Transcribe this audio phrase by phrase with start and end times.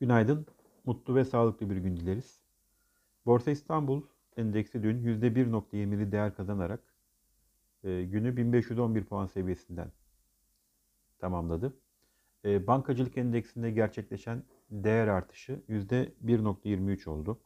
[0.00, 0.46] Günaydın,
[0.84, 2.40] mutlu ve sağlıklı bir gün dileriz.
[3.26, 4.02] Borsa İstanbul
[4.36, 6.80] endeksi dün %1.20'li değer kazanarak
[7.84, 9.92] e, günü 1511 puan seviyesinden
[11.18, 11.76] tamamladı.
[12.44, 17.40] E, bankacılık endeksinde gerçekleşen değer artışı %1.23 oldu.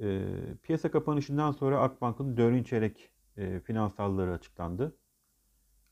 [0.00, 0.26] E,
[0.62, 2.66] piyasa kapanışından sonra Akbank'ın 4.
[2.66, 4.96] çeyrek e, finansalları açıklandı.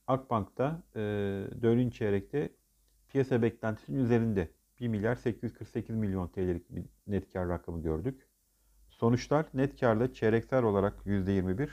[0.06, 1.00] Akbank'ta e,
[1.62, 1.92] 4.
[1.94, 2.52] çeyrekte
[3.08, 8.28] piyasa beklentisinin üzerinde 1 milyar 848 milyon TL'lik bir net kar rakamı gördük.
[8.88, 11.68] Sonuçlar net karda çeyreksel olarak %21,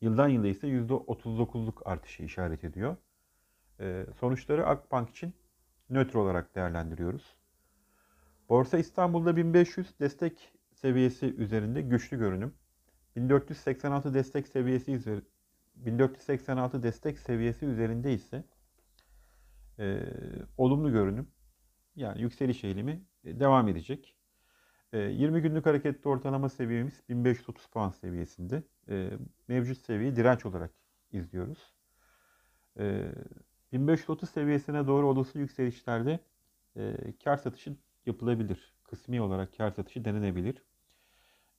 [0.00, 2.96] yıldan yıla ise %39'luk artışı işaret ediyor.
[3.80, 5.34] Ee, sonuçları Akbank için
[5.90, 7.36] nötr olarak değerlendiriyoruz.
[8.48, 12.54] Borsa İstanbul'da 1500 destek seviyesi üzerinde güçlü görünüm.
[13.16, 15.22] 1486 destek seviyesi üzeri
[15.74, 18.44] 1486 destek seviyesi üzerinde ise
[19.78, 20.02] e,
[20.56, 21.28] olumlu görünüm
[21.96, 24.16] yani yükseliş eğilimi e, devam edecek.
[24.92, 28.62] E, 20 günlük hareketli ortalama seviyemiz 1530 puan seviyesinde.
[28.88, 29.10] E,
[29.48, 30.70] mevcut seviyeyi direnç olarak
[31.12, 31.74] izliyoruz.
[32.78, 33.12] E,
[33.72, 36.20] 1530 seviyesine doğru olası yükselişlerde
[36.76, 38.74] e, kar satışı yapılabilir.
[38.84, 40.62] Kısmi olarak kar satışı denenebilir.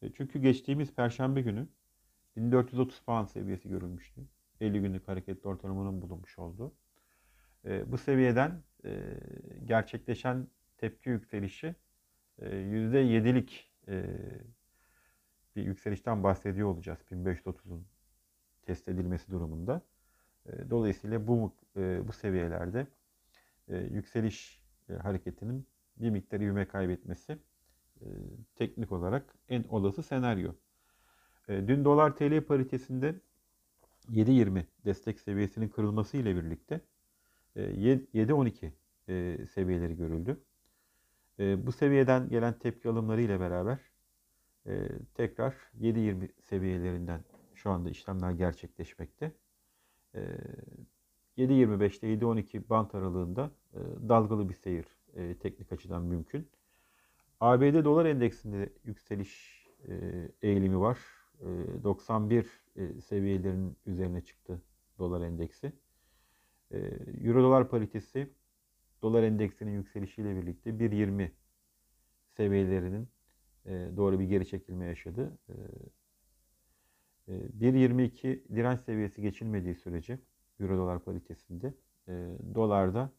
[0.01, 1.67] E, çünkü geçtiğimiz perşembe günü
[2.35, 4.21] 1430 puan seviyesi görülmüştü.
[4.61, 6.73] 50 günlük hareketli ortalamanın bulunmuş olduğu.
[7.65, 9.19] E, bu seviyeden e,
[9.65, 10.47] gerçekleşen
[10.77, 11.75] tepki yükselişi
[12.39, 14.05] e, %7'lik e,
[15.55, 17.85] bir yükselişten bahsediyor olacağız 1530'un
[18.61, 19.81] test edilmesi durumunda.
[20.45, 22.87] E, dolayısıyla bu e, bu seviyelerde
[23.67, 27.37] e, yükseliş e, hareketinin bir miktar ivme kaybetmesi
[28.01, 28.05] e,
[28.55, 30.53] teknik olarak en olası senaryo.
[31.47, 33.15] E, dün dolar TL paritesinde
[34.11, 36.81] 7.20 destek seviyesinin kırılması ile birlikte
[37.55, 38.71] 7-12
[39.07, 40.41] e, seviyeleri görüldü.
[41.39, 43.79] E, bu seviyeden gelen tepki alımları ile beraber
[44.67, 47.23] e, tekrar 7-20 seviyelerinden
[47.53, 49.31] şu anda işlemler gerçekleşmekte.
[51.37, 53.51] 7.25'te 7.12 bant aralığında
[54.09, 54.85] dalgalı bir seyir
[55.39, 56.49] teknik açıdan mümkün.
[57.39, 59.63] ABD dolar endeksinde yükseliş
[60.41, 60.99] eğilimi var.
[61.83, 62.45] 91
[63.01, 64.61] seviyelerinin üzerine çıktı
[64.99, 65.73] dolar endeksi.
[67.23, 68.29] Euro dolar paritesi
[69.01, 71.31] dolar endeksinin yükselişiyle birlikte 1.20
[72.29, 73.07] seviyelerinin
[73.65, 75.37] e, doğru bir geri çekilme yaşadı.
[77.27, 80.19] 1.22 e, direnç seviyesi geçilmediği sürece
[80.59, 81.73] Euro dolar paritesinde
[82.07, 82.11] e,
[82.55, 83.11] dolarda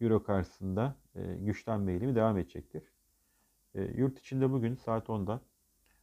[0.00, 0.96] Euro karşısında
[1.38, 2.92] güçlenme eğilimi devam edecektir.
[3.74, 5.40] Yurt içinde bugün saat 10'da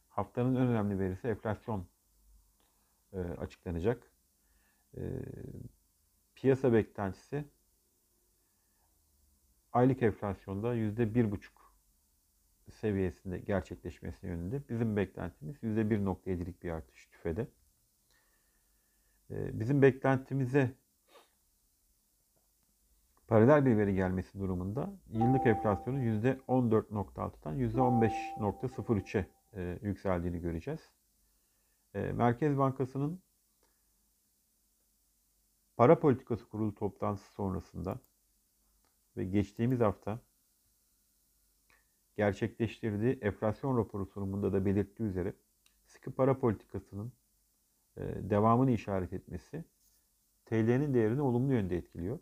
[0.08, 1.86] haftanın en önemli verisi enflasyon
[3.38, 4.12] açıklanacak
[6.42, 7.44] piyasa beklentisi
[9.72, 11.38] aylık enflasyonda %1,5
[12.70, 14.62] seviyesinde gerçekleşmesi yönünde.
[14.68, 17.46] Bizim beklentimiz %1.7'lik bir artış tüfede.
[19.30, 20.70] Ee, bizim beklentimize
[23.28, 30.90] paralel bir veri gelmesi durumunda yıllık enflasyonun %14.6'dan %15.03'e e, yükseldiğini göreceğiz.
[31.94, 33.22] Ee, Merkez Bankası'nın
[35.82, 38.00] Para Politikası Kurulu toplantısı sonrasında
[39.16, 40.20] ve geçtiğimiz hafta
[42.16, 45.34] gerçekleştirdiği enflasyon raporu sunumunda da belirttiği üzere
[45.84, 47.12] sıkı para politikasının
[47.96, 48.00] e,
[48.30, 49.64] devamını işaret etmesi
[50.44, 52.18] TL'nin değerini olumlu yönde etkiliyor.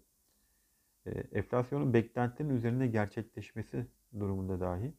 [1.06, 3.86] E, enflasyonun beklentilerin üzerinde gerçekleşmesi
[4.20, 4.94] durumunda dahi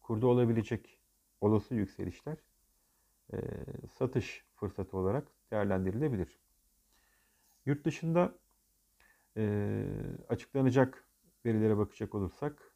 [0.00, 0.98] kurda olabilecek
[1.40, 2.36] olası yükselişler
[3.32, 3.36] e,
[3.98, 6.38] satış fırsatı olarak değerlendirilebilir.
[7.66, 8.38] Yurt dışında
[9.36, 9.84] e,
[10.28, 11.08] açıklanacak
[11.46, 12.72] verilere bakacak olursak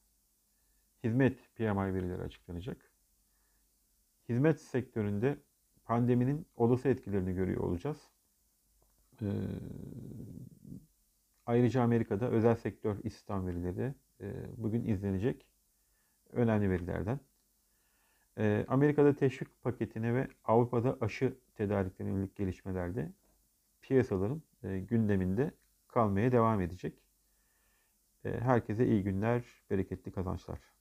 [1.05, 2.91] hizmet PMI verileri açıklanacak.
[4.29, 5.39] Hizmet sektöründe
[5.85, 8.11] pandeminin olası etkilerini görüyor olacağız.
[9.23, 9.27] E,
[11.47, 15.47] ayrıca Amerika'da özel sektör istihdam verileri e, bugün izlenecek
[16.33, 17.21] önemli verilerden.
[18.39, 23.13] E, Amerika'da teşvik paketine ve Avrupa'da aşı tedariklerine yönelik gelişmelerde
[23.89, 25.51] piyasaların e, gündeminde
[25.89, 27.03] kalmaya devam edecek.
[28.25, 30.59] E, herkese iyi günler, bereketli kazançlar.